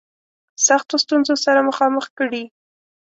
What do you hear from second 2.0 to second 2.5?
کړي.